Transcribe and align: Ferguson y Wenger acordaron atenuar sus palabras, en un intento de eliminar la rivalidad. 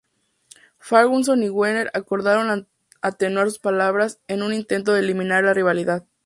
Ferguson 0.79 1.43
y 1.43 1.49
Wenger 1.51 1.91
acordaron 1.93 2.67
atenuar 3.03 3.45
sus 3.51 3.59
palabras, 3.59 4.19
en 4.27 4.41
un 4.41 4.51
intento 4.51 4.93
de 4.95 5.01
eliminar 5.01 5.43
la 5.43 5.53
rivalidad. 5.53 6.07